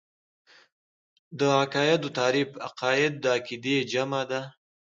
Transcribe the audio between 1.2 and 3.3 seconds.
د عقايدو تعريف عقايد د